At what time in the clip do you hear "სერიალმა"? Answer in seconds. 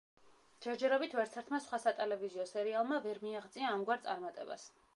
2.53-2.99